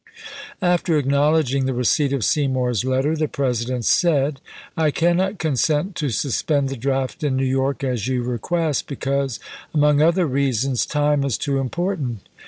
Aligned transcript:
After 0.63 0.99
acknowledg 0.99 1.53
ing 1.53 1.67
the 1.67 1.75
receipt 1.75 2.11
of 2.11 2.25
Seymour's 2.25 2.83
letter, 2.83 3.15
the 3.15 3.27
President 3.27 3.85
said," 3.85 4.41
I 4.75 4.89
cannot 4.89 5.37
consent 5.37 5.93
to 5.97 6.09
suspend 6.09 6.69
the 6.69 6.75
draft 6.75 7.23
in 7.23 7.37
New 7.37 7.45
York 7.45 7.83
as 7.83 8.07
you 8.07 8.23
request, 8.23 8.87
because, 8.87 9.39
among 9.75 10.01
other 10.01 10.25
reasons, 10.25 10.87
time 10.87 11.23
is 11.23 11.37
too 11.37 11.59
important." 11.59 12.27